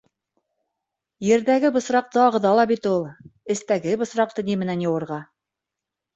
[1.27, 3.05] Ерҙәге бысраҡты ағыҙа ла бит ул,
[3.57, 5.23] эстәге бысраҡты ни менән йыуырға?!